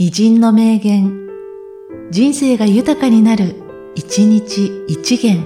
[0.00, 1.26] 偉人の名言、
[2.12, 3.56] 人生が豊かになる、
[3.96, 5.42] 一日一元。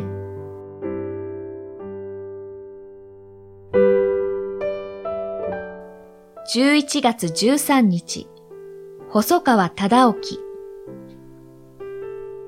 [6.54, 8.28] 11月13日、
[9.08, 10.38] 細川忠興。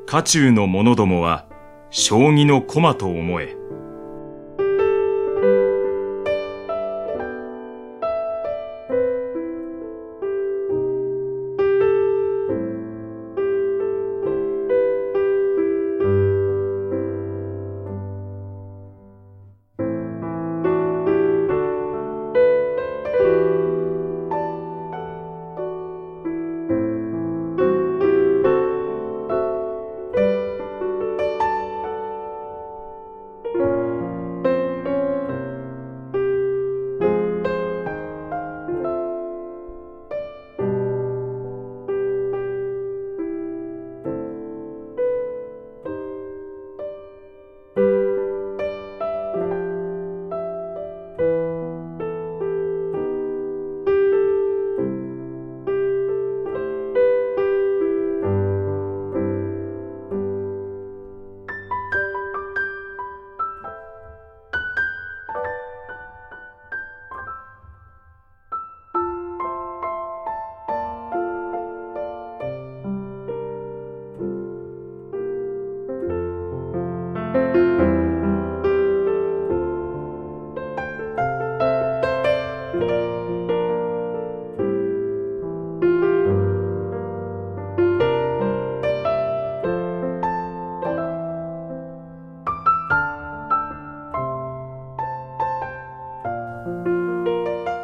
[0.05, 1.48] 家中の者どもは、
[1.89, 3.57] 将棋の駒と思え。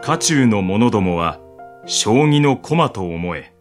[0.03, 1.39] 家中の者どもは、
[1.85, 3.53] 将棋の駒と思え。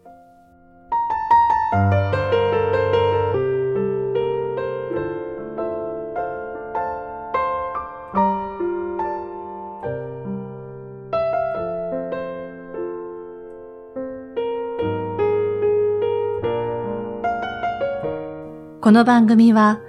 [18.79, 19.81] この番組は、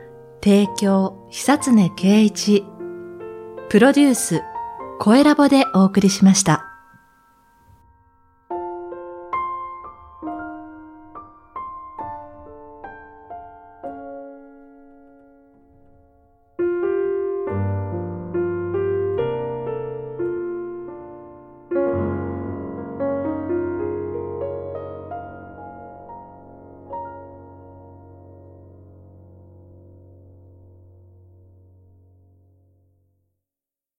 [0.43, 2.65] 提供、久常圭一、
[3.69, 4.43] プロデュース、
[5.03, 6.70] 声ラボでお送りしました。